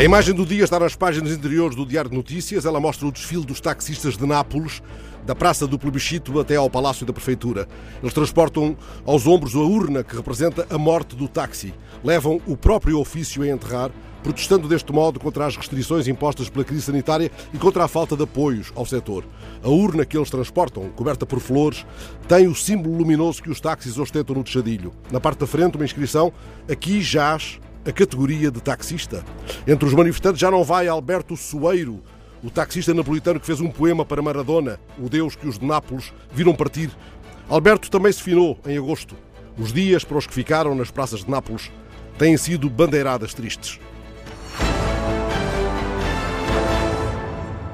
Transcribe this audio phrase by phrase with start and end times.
[0.00, 2.64] A imagem do dia está nas páginas interiores do Diário de Notícias.
[2.64, 4.82] Ela mostra o desfile dos taxistas de Nápoles,
[5.26, 7.68] da Praça do Plebiscito até ao Palácio da Prefeitura.
[8.02, 8.74] Eles transportam
[9.04, 11.74] aos ombros a urna que representa a morte do táxi.
[12.02, 13.90] Levam o próprio ofício a enterrar,
[14.22, 18.22] protestando deste modo contra as restrições impostas pela crise sanitária e contra a falta de
[18.22, 19.26] apoios ao setor.
[19.62, 21.84] A urna que eles transportam, coberta por flores,
[22.26, 24.94] tem o símbolo luminoso que os táxis ostentam no tejadilho.
[25.12, 26.32] Na parte da frente, uma inscrição:
[26.66, 29.24] Aqui jaz a categoria de taxista.
[29.66, 32.02] Entre os manifestantes já não vai Alberto Soeiro,
[32.42, 36.12] o taxista napolitano que fez um poema para Maradona, o deus que os de Nápoles
[36.32, 36.90] viram partir.
[37.48, 39.14] Alberto também se finou em agosto.
[39.58, 41.70] Os dias para os que ficaram nas praças de Nápoles
[42.18, 43.78] têm sido bandeiradas tristes.